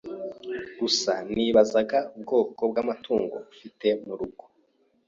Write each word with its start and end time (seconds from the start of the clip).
Gusa 0.79 1.13
nibazaga 1.33 1.97
ubwoko 2.15 2.61
bw'amatungo 2.71 3.35
ufite 3.51 3.87
murugo. 4.05 4.43